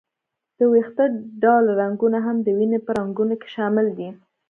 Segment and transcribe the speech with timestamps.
[0.57, 1.05] د وېښته
[1.41, 4.09] ډوله رګونه هم د وینې په رګونو کې شامل دي.